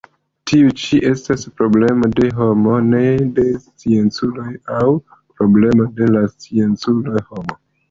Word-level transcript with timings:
Tiu 0.51 0.69
ĉi 0.83 0.97
estas 1.09 1.43
problemo 1.59 2.09
de 2.19 2.29
homo, 2.39 2.79
ne 2.95 3.03
de 3.37 3.45
scienculo, 3.67 4.47
aŭ 4.81 4.89
problemo 5.13 5.89
de 6.03 6.11
la 6.19 6.27
scienculo-homo. 6.35 7.63